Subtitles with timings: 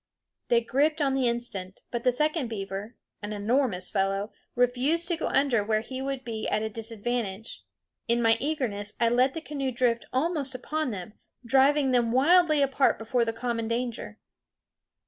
[0.47, 5.27] They gripped on the instant, but the second beaver, an enormous fellow, refused to go
[5.27, 7.63] under where he would be at a disadvantage.
[8.07, 11.13] In my eagerness I let the canoe drift almost upon them,
[11.45, 14.17] driving them wildly apart before the common danger.